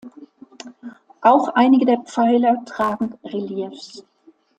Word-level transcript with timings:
Auch 1.21 1.49
einige 1.49 1.85
der 1.85 1.99
Pfeiler 1.99 2.65
tragen 2.65 3.13
Reliefs. 3.23 4.03